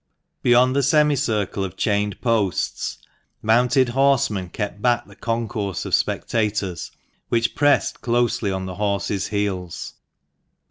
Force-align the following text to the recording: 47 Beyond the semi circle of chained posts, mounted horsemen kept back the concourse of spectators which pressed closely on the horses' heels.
47 0.41 0.41
Beyond 0.41 0.75
the 0.75 0.81
semi 0.81 1.15
circle 1.15 1.63
of 1.63 1.77
chained 1.77 2.19
posts, 2.21 2.97
mounted 3.43 3.89
horsemen 3.89 4.49
kept 4.49 4.81
back 4.81 5.05
the 5.05 5.15
concourse 5.15 5.85
of 5.85 5.93
spectators 5.93 6.89
which 7.29 7.53
pressed 7.53 8.01
closely 8.01 8.49
on 8.51 8.65
the 8.65 8.77
horses' 8.77 9.27
heels. 9.27 9.93